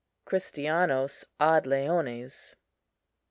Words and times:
CHRISTIANOS 0.25 1.25
AD 1.39 1.67
LEONES. 1.67 2.55